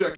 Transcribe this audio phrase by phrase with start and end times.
[0.00, 0.16] Check.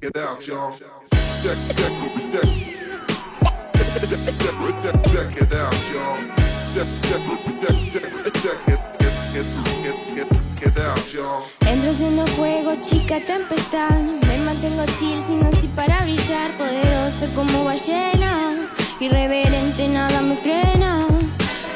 [11.66, 13.90] Entro siendo fuego, chica tempestad.
[14.28, 16.52] Me mantengo chill sin así para brillar.
[16.52, 18.68] Poderoso como ballena.
[19.00, 21.08] Irreverente, nada me frena.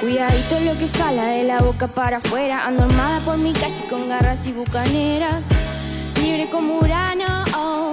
[0.00, 2.66] Cuidadito lo que fala de la boca para afuera.
[2.68, 5.48] Ando armada por mi calle con garras y bucaneras.
[6.22, 7.85] Libre como Urano, oh,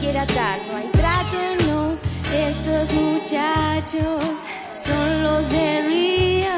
[0.00, 1.92] quiere atar, no hay trato, no.
[2.32, 4.22] Esos muchachos
[4.74, 6.48] son los de Río.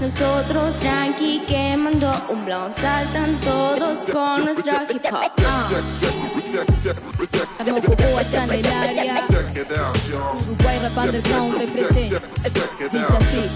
[0.00, 5.32] Nosotros tranqui quemando un blon, saltan todos con nuestro hip hop.
[5.46, 5.68] ah.
[7.84, 9.26] Cocoa está en el área.
[10.46, 12.22] Uruguay Rap Underground representa.
[12.90, 13.50] Dice así.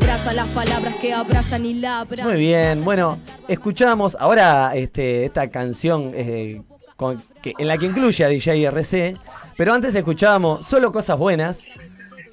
[0.00, 2.26] Abraza las palabras que abrazan y labran.
[2.26, 6.62] Muy bien, bueno, escuchamos ahora este, esta canción eh,
[6.98, 9.16] con- que- en la que incluye a DJ RC,
[9.56, 11.62] pero antes escuchábamos Solo Cosas Buenas,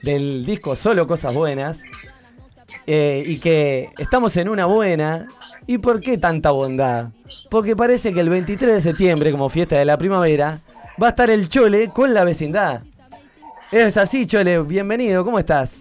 [0.01, 1.83] del disco Solo Cosas Buenas,
[2.87, 5.27] eh, y que estamos en una buena.
[5.67, 7.09] ¿Y por qué tanta bondad?
[7.49, 10.59] Porque parece que el 23 de septiembre, como fiesta de la primavera,
[11.01, 12.81] va a estar el Chole con la vecindad.
[13.71, 15.79] Es así, Chole, bienvenido, ¿cómo estás?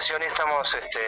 [0.00, 0.98] Grabación y estamos este,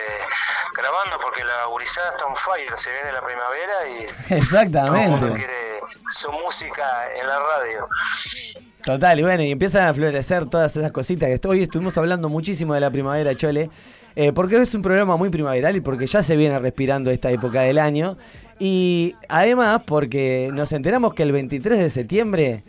[0.76, 4.06] grabando porque la gurizada está on fire, se viene la primavera y
[4.70, 5.38] todo el mundo Exactamente.
[5.38, 6.84] quiere su música
[7.18, 7.88] en la radio.
[8.84, 12.74] Total, y bueno, y empiezan a florecer todas esas cositas que hoy estuvimos hablando muchísimo
[12.74, 13.70] de la primavera, Chole,
[14.14, 17.62] eh, porque es un programa muy primaveral y porque ya se viene respirando esta época
[17.62, 18.18] del año.
[18.58, 22.64] Y además porque nos enteramos que el 23 de septiembre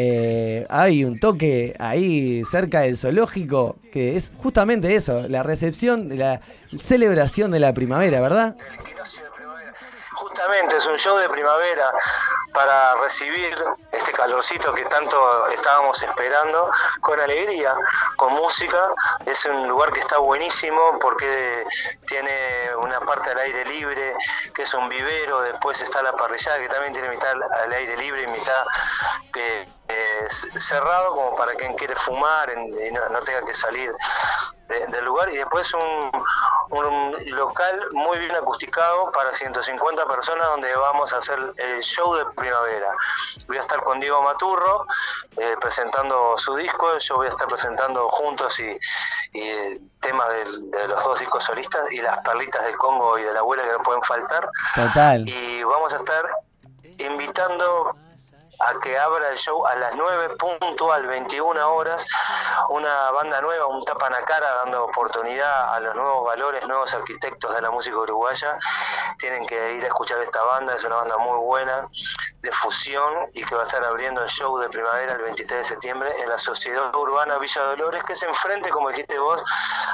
[0.00, 6.40] eh, hay un toque ahí cerca del zoológico que es justamente eso, la recepción, la
[6.80, 8.54] celebración de la primavera, ¿verdad?
[10.12, 11.90] Justamente es un show de primavera
[12.54, 13.54] para recibir
[13.90, 16.70] este calorcito que tanto estábamos esperando
[17.00, 17.74] con alegría,
[18.16, 18.90] con música.
[19.26, 21.64] Es un lugar que está buenísimo porque
[22.06, 22.30] tiene
[22.78, 24.14] una parte al aire libre,
[24.54, 28.22] que es un vivero, después está la parrillada que también tiene mitad al aire libre
[28.22, 28.64] y mitad
[29.34, 29.66] eh,
[30.58, 33.94] cerrado como para quien quiere fumar en- y no, no tenga que salir
[34.68, 36.10] de- del lugar y después un,
[36.70, 42.24] un local muy bien acusticado para 150 personas donde vamos a hacer el show de
[42.36, 42.90] primavera.
[43.46, 44.84] Voy a estar con Diego Maturro
[45.38, 48.78] eh, presentando su disco, yo voy a estar presentando juntos y,
[49.32, 53.32] y, temas del- de los dos discos solistas y las perlitas del Congo y de
[53.32, 54.48] la abuela que no pueden faltar.
[54.74, 55.26] Total.
[55.26, 56.24] Y vamos a estar
[56.98, 57.92] invitando
[58.60, 62.06] a que abra el show a las 9 puntual, 21 horas,
[62.70, 67.70] una banda nueva, un tapanacara dando oportunidad a los nuevos valores, nuevos arquitectos de la
[67.70, 68.58] música uruguaya.
[69.18, 71.88] Tienen que ir a escuchar esta banda, es una banda muy buena,
[72.40, 75.64] de fusión, y que va a estar abriendo el show de primavera el 23 de
[75.64, 79.42] septiembre en la Sociedad Urbana Villa Dolores, que es enfrente, como dijiste vos,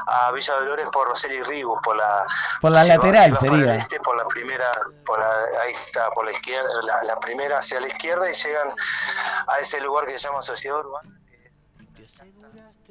[0.06, 2.26] a Villa Dolores por Roseli Ribus, por la...
[2.60, 3.74] Por la si vas- lateral si vas sería.
[3.76, 4.70] este, por la primera,
[5.06, 8.68] por la- ahí está, por la izquierda, la, la primera hacia la izquierda y llegan
[9.46, 11.08] a ese lugar que se llama Sociedad Urbana,
[11.96, 12.04] que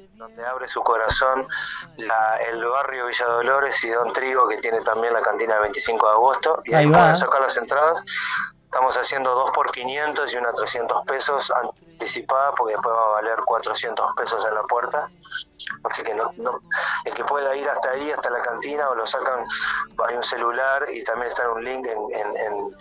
[0.04, 1.46] es donde abre su corazón
[1.98, 6.06] la- el barrio Villa Dolores y Don Trigo, que tiene también la cantina del 25
[6.06, 6.98] de agosto, y ahí, Ahí va.
[6.98, 8.02] pueden sacar las entradas.
[8.74, 13.36] Estamos haciendo dos por 500 y una 300 pesos anticipada, porque después va a valer
[13.46, 15.08] 400 pesos en la puerta.
[15.84, 16.58] Así que no, no-
[17.04, 19.44] el que pueda ir hasta ahí, hasta la cantina, o lo sacan,
[20.08, 22.76] hay un celular y también está un link en, en, en,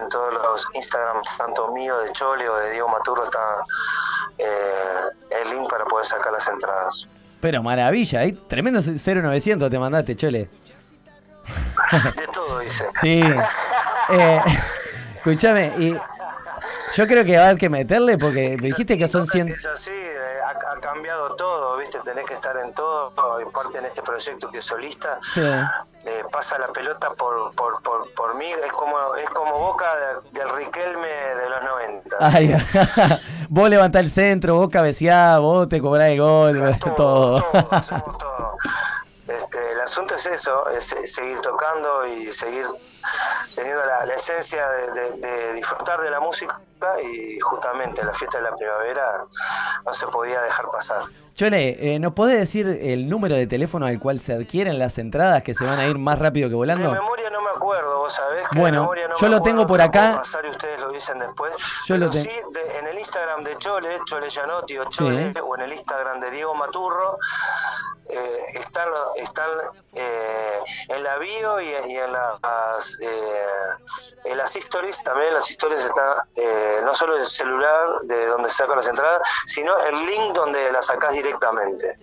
[0.00, 3.64] en todos los Instagram, tanto mío, de Chole o de Diego Maturo, está
[4.38, 5.00] eh,
[5.42, 7.08] el link para poder sacar las entradas.
[7.40, 10.48] Pero maravilla, hay tremendo 0900 te mandaste, Chole.
[12.14, 12.86] De todo, dice.
[13.00, 13.24] Sí.
[14.08, 14.40] Eh,
[15.26, 15.96] escúchame, y
[16.94, 19.48] yo creo que va a haber que meterle porque me dijiste que son 100.
[19.48, 21.98] Es así, eh, ha, ha cambiado todo, ¿viste?
[22.04, 25.18] Tenés que estar en todo, y parte en este proyecto que es solista.
[25.32, 25.40] Sí.
[25.42, 30.38] eh, pasa la pelota por, por, por, por mí, es como es como Boca de-
[30.40, 32.16] del Riquelme de los 90.
[32.20, 32.56] Ay,
[33.48, 37.40] vos levantás el centro, vos cabeceás, vos te cobrás el gol, todo.
[37.52, 38.31] todo, todo.
[38.31, 38.31] El
[39.92, 40.84] asunto es eso, es
[41.14, 42.66] seguir tocando y seguir
[43.54, 46.58] teniendo la, la esencia de, de- de disfrutar de la música
[47.02, 49.24] y justamente la fiesta de la primavera
[49.84, 51.02] no se podía dejar pasar.
[51.34, 55.42] Chole, eh, ¿nos podés decir el número de teléfono al cual se adquieren las entradas
[55.42, 56.90] que se van a ir más rápido que De volando?
[56.90, 59.56] memoria no me acuerdo, vos sabés que de Bueno, memoria no yo me lo acuerdo,
[59.56, 60.16] tengo por acá.
[60.18, 61.54] pasar y ustedes lo dicen después.
[61.86, 65.32] Yo lo Pero ten- sí, de- en el Instagram de Chole, Chole Gianotti o Chole,
[65.32, 65.40] Sí.
[65.42, 67.18] o en el Instagram de Diego Maturro,
[68.12, 69.50] eh, están, están
[69.94, 73.08] eh, en la bio y, y en las eh,
[74.24, 78.76] en las stories, también las stories está eh, no solo el celular de donde sacan
[78.76, 81.98] las entradas, sino el link donde las sacás directamente.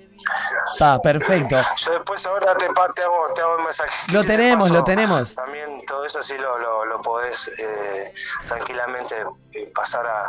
[0.74, 1.56] Está, perfecto.
[1.78, 3.92] Yo después ahora te, te hago, te hago un mensaje.
[4.12, 5.34] Lo tenemos, lo tenemos.
[5.34, 8.14] También todo eso sí lo, lo, lo podés eh,
[8.46, 9.16] tranquilamente
[9.54, 10.26] eh, pasar a,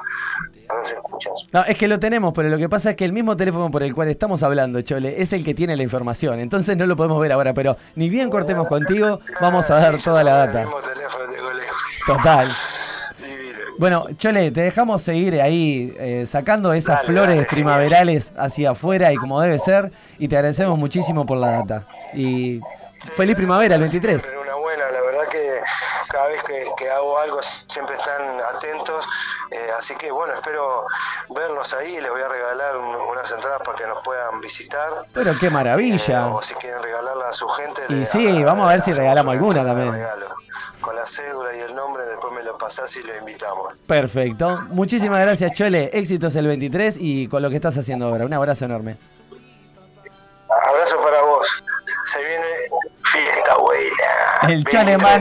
[0.69, 1.33] a ver si escuchas.
[1.53, 3.83] No, es que lo tenemos, pero lo que pasa es que el mismo teléfono por
[3.83, 6.41] el cual estamos hablando, Chole, es el que tiene la información.
[6.41, 10.05] Entonces no lo podemos ver ahora, pero ni bien cortemos contigo, vamos a dar sí,
[10.05, 10.65] toda la data.
[12.07, 12.49] Total.
[13.79, 19.11] Bueno, Chole, te dejamos seguir ahí eh, sacando esas Dale, flores dale, primaverales hacia afuera
[19.11, 19.91] y como debe ser.
[20.19, 21.87] Y te agradecemos muchísimo por la data.
[22.13, 22.61] Y
[23.17, 24.33] feliz primavera el 23.
[25.65, 29.07] Siempre cada vez que, que hago algo siempre están atentos,
[29.51, 30.85] eh, así que bueno, espero
[31.29, 35.05] verlos ahí, les voy a regalar un- unas entradas para que nos puedan visitar.
[35.13, 36.27] Pero qué Eh, maravilla.
[36.27, 37.83] o si quieren regalarla a su gente.
[37.89, 39.93] Y le- sí, vamos a ver si regalamos una alguna también.
[39.93, 40.27] regalo.
[40.81, 43.75] Con la cédula y el nombre, después me lo pasás y lo invitamos.
[43.87, 44.49] Perfecto.
[44.71, 45.91] Muchísimas gracias, Chole.
[45.93, 48.25] Éxitos el 23 y con lo que estás haciendo ahora.
[48.25, 48.97] Un abrazo enorme.
[50.69, 51.47] Abrazo para vos.
[52.13, 52.47] Se viene
[53.05, 53.57] fiesta
[54.43, 55.21] El 23 Choleman.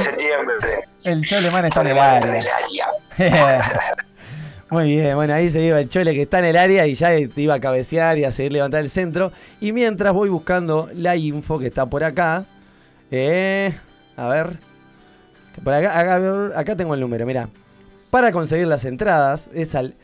[1.06, 2.89] El Chole Man está en el Choleman está en área.
[3.17, 3.63] el área.
[4.69, 7.09] Muy bien, bueno, ahí se iba el Chole que está en el área y ya
[7.09, 9.31] te iba a cabecear y a seguir levantando el centro.
[9.59, 12.45] Y mientras voy buscando la info que está por acá.
[13.11, 13.73] eh,
[14.15, 14.57] a ver.
[15.56, 17.50] que Por acá, acá, acá tengo el número, mira.
[18.11, 19.95] Para conseguir las entradas es al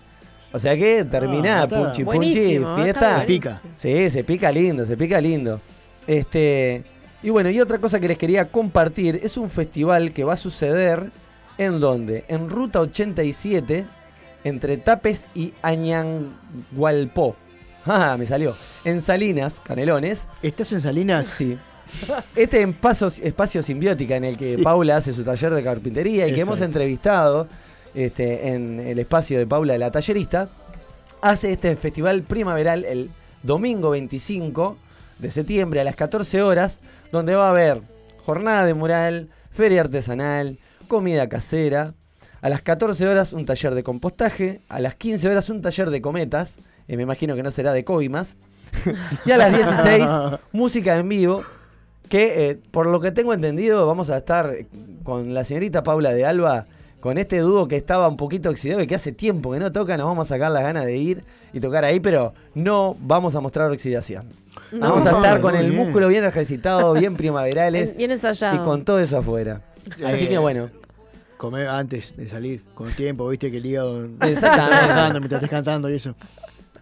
[0.53, 3.21] O sea que termina Ah, está punchi punchi, Buenísimo, está fiesta.
[3.21, 3.61] Se pica.
[3.77, 5.61] Sí, se pica lindo, se pica lindo.
[6.07, 6.85] Este,
[7.23, 10.37] y bueno, y otra cosa que les quería compartir es un festival que va a
[10.37, 11.11] suceder
[11.59, 12.25] en donde?
[12.29, 13.85] En Ruta 87
[14.45, 17.37] entre Tapes y Añangualpó.
[17.85, 18.55] Ah, me salió.
[18.85, 20.29] En Salinas, Canelones.
[20.41, 21.27] ¿Estás en Salinas?
[21.27, 21.59] Sí.
[22.37, 24.63] Este en Pasos- espacio simbiótica en el que Sí.
[24.63, 27.49] Paula hace su taller de carpintería y que hemos entrevistado
[27.95, 30.49] este, en el espacio de Paula de la tallerista,
[31.21, 33.11] hace este festival primaveral el
[33.43, 34.77] domingo 25
[35.19, 36.81] de septiembre a las 14 horas,
[37.11, 37.83] donde va a haber
[38.25, 40.59] jornada de mural, feria artesanal,
[40.89, 41.95] comida casera.
[42.41, 46.03] A las 14 horas un taller de compostaje, a las 15 horas un taller de
[46.03, 46.59] cometas,
[46.89, 48.37] eh, me imagino que no será de coimas,
[49.27, 50.11] y a las 16
[50.53, 51.45] música en vivo,
[52.09, 54.53] que eh, por lo que tengo entendido vamos a estar
[55.05, 56.67] con la señorita Paula de Alba,
[57.03, 59.97] con este dúo que estaba un poquito oxidado y que hace tiempo que no toca,
[59.97, 63.41] nos vamos a sacar las ganas de ir y tocar ahí, pero no vamos a
[63.41, 64.29] mostrar oxidación.
[64.71, 64.89] No.
[64.89, 69.19] Vamos a estar con el músculo bien ejercitado, bien primaverales Bien y con todo eso
[69.19, 69.63] afuera.
[70.07, 70.71] Así Eh, que bueno,
[71.39, 74.05] Comer antes de salir, con tiempo, viste que el hígado.
[74.21, 75.19] Exactamente.
[75.19, 76.15] Mientras estés cantando y eso.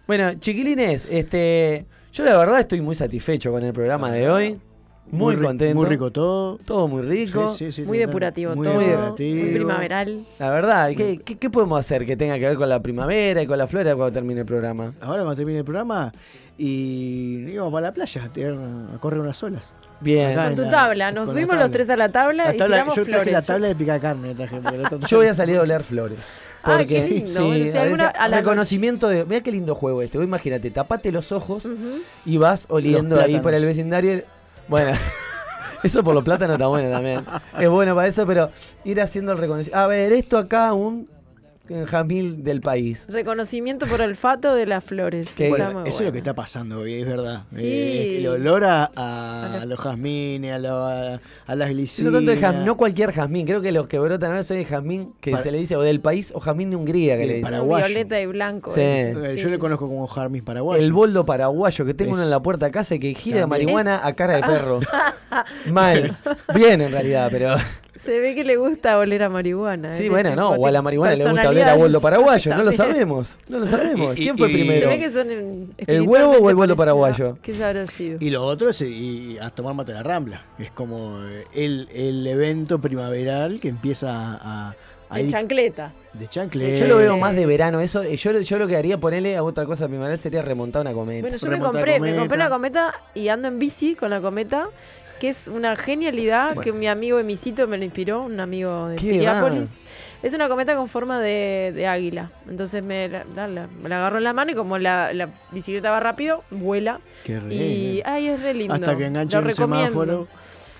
[0.05, 4.59] Bueno, chiquilines, este, yo la verdad estoy muy satisfecho con el programa de hoy.
[5.09, 5.75] Muy, contento.
[5.75, 6.57] Muy rico todo.
[6.65, 7.53] Todo muy rico.
[7.53, 8.79] Sí, sí, sí, Muy depurativo Muy todo.
[8.79, 9.43] depurativo.
[9.43, 10.25] Muy primaveral.
[10.39, 13.47] La verdad, ¿qué, qué, qué podemos hacer que tenga que ver con la primavera y
[13.47, 14.93] con la flora cuando termine el programa?
[15.01, 16.13] Ahora cuando termine el programa
[16.57, 19.73] y íbamos para la playa a, tirar una- a correr unas olas.
[19.99, 20.33] Bien.
[20.35, 21.11] Con tu la- tabla.
[21.11, 21.63] Nos subimos tabla.
[21.63, 23.33] los tres a la tabla, La y tabla- tiramos yo traje flores.
[23.33, 24.35] la tabla de picar carne.
[24.35, 24.61] Traje,
[25.07, 26.19] Yo voy a salir a oler flores.
[26.63, 27.27] Ah, Porque, qué lindo.
[27.31, 29.25] sí, Bueno, si a alguna- veces- a la reconocimiento de.
[29.25, 30.17] Mira qué lindo juego este.
[30.17, 31.67] Vos imagínate, tapate los ojos
[32.25, 34.21] y vas oliendo ahí por el vecindario.
[34.67, 34.97] Bueno,
[35.83, 37.25] eso por los plátanos está bueno también.
[37.59, 38.49] Es bueno para eso, pero
[38.83, 39.79] ir haciendo el reconocimiento.
[39.79, 41.09] A ver, esto acá un.
[41.85, 43.05] Jazmín del país.
[43.09, 45.29] Reconocimiento por olfato de las flores.
[45.35, 47.43] Que- Bueno, eso es lo que está pasando hoy, es verdad.
[47.47, 47.65] Sí.
[47.67, 52.11] Eh, el olor a, los jazmines, a, lo- a, a las glicinas.
[52.11, 53.45] no tanto de jazmín, no cualquier jazmín.
[53.45, 55.81] Creo que los que brotan ahora son de jazmín que Para- se le dice o
[55.81, 57.43] del país o jazmín de Hungría que le dicen.
[57.43, 57.85] paraguayo.
[57.87, 58.71] Violeta y blanco.
[58.71, 58.81] Sí.
[58.81, 59.41] Eh, sí.
[59.41, 60.81] Yo le conozco como jazmín paraguayo.
[60.83, 64.05] El boldo paraguayo, que tengo Es- uno en la puerta de casa que gira marihuana
[64.05, 64.79] a cara de perro.
[65.67, 66.17] Mal.
[66.55, 67.55] Bien en realidad, pero.
[68.03, 69.91] Se ve que le gusta oler a marihuana.
[69.93, 70.49] Sí, bueno, no.
[70.51, 72.55] O a la marihuana le gusta oler a Personalidades paraguayo.
[72.55, 73.39] No lo sabemos.
[73.47, 74.13] No lo sabemos.
[74.15, 74.89] ¿Quién fue y- Se primero?
[74.89, 77.37] ve que son em, ¿El huevo o el espiritualmente paraguayo?
[77.43, 78.17] ¿Qué habrá sido?
[78.19, 80.43] Y lo otro es y a tomar mate a la rambla.
[80.57, 84.75] Es como eh, el, el evento primaveral que empieza a.
[85.09, 85.93] a De ir chancleta.
[86.13, 86.77] de chancle.
[86.77, 87.81] Yo lo veo más de verano.
[87.81, 90.93] Eso, eh, yo, yo lo que haría ponerle a otra cosa primaveral sería remontar una
[90.93, 91.21] cometa.
[91.21, 94.69] Bueno, yo me compré, me compré una cometa y ando en bici con la cometa,
[95.21, 99.11] que es una genialidad que mi amigo Emisito me lo inspiró, un amigo de ¿Qué
[99.11, 99.81] Piriápolis.
[100.23, 102.31] Es una cometa con forma de, de águila.
[102.49, 105.29] Entonces me la, la- la- me la agarro en la mano y como la, la
[105.51, 106.99] bicicleta va rápido, vuela.
[107.23, 108.73] Qué re- Y ay, es re lindo.
[108.73, 109.89] Hasta que enganche Lo un recomiendo.
[109.91, 110.27] semáforo.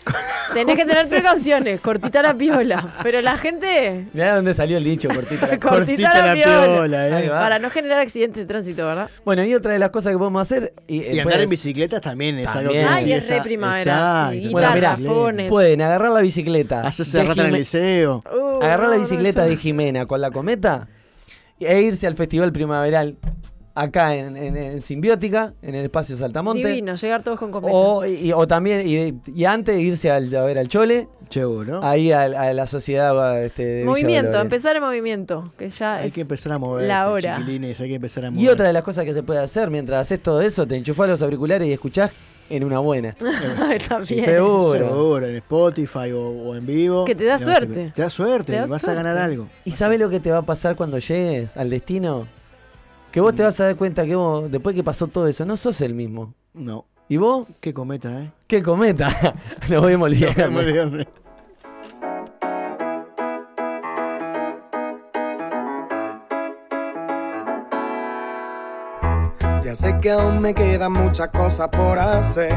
[0.54, 2.96] Tenés que tener precauciones, cortita la piola.
[3.04, 7.22] Pero la gente, Mirá dónde salió el dicho, cortita la- cortita, la, piola.
[7.22, 7.30] eh.
[7.30, 9.10] Para no generar accidentes de tránsito, ¿verdad?
[9.24, 10.74] Bueno, y otra de las cosas que podemos hacer.
[10.88, 12.88] Y, Y eh, andar puedes- en bicicletas también es algo También.
[12.88, 14.30] que Ay, es re primavera.
[14.32, 14.98] Sí, Bueno, mirá.
[15.50, 16.82] Pueden agarrar la bicicleta.
[16.86, 18.24] Hacerse de rata en el liceo.
[18.32, 20.88] Uh, agarrar la no, no, bicicleta de Jimena con la cometa
[21.60, 23.16] e irse al festival primaveral
[23.74, 26.68] acá en, en, en Simbiótica, en el espacio Saltamonte.
[26.68, 27.74] Divino, llegar todos con cometa.
[27.76, 31.82] O, y, o también, y, y antes irse al, a ver al Chole, Seguro.
[31.84, 36.14] ahí a, a la sociedad este, de movimiento, empezar el movimiento, que ya Hay es
[36.14, 37.38] que empezar a moverse, la hora.
[37.38, 40.02] chiquilines, hay que empezar a Y otra de las cosas que se puede hacer mientras
[40.02, 42.12] haces todo eso, te enchufás los auriculares y escuchás
[42.50, 43.14] en una buena.
[43.88, 44.26] También.
[44.26, 44.74] seguro.
[44.74, 47.06] Seguro, en Spotify o, o en vivo.
[47.06, 47.94] Que te da a- suerte.
[47.96, 49.00] Te da suerte, Te da vas suerte.
[49.00, 49.48] a ganar algo.
[49.64, 52.28] ¿Y sabes lo que te va a pasar cuando llegues al destino?
[53.12, 55.58] Que vos te vas a dar cuenta que vos, después que pasó todo eso, no
[55.58, 56.34] sos el mismo.
[56.54, 57.46] No, ¿Y vos?
[57.60, 58.32] qué cometa, ¿eh?
[58.48, 59.10] ¿Qué cometa?
[59.70, 60.50] Nos vemos el viernes.
[60.50, 61.08] Muy bien.
[69.66, 72.54] Ya sé que aún me quedan muchas cosas por hacer.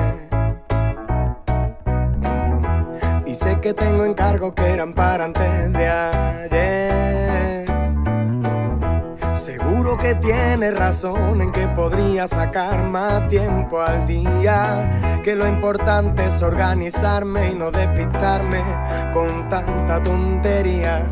[3.26, 7.33] Y sé que tengo encargos que eran para antes de ayer.
[9.54, 15.20] Seguro que tienes razón en que podría sacar más tiempo al día.
[15.22, 18.60] Que lo importante es organizarme y no despistarme
[19.12, 21.06] con tanta tontería.